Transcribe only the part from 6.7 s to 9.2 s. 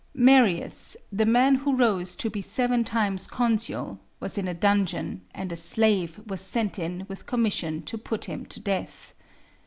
in with commission to put him to death.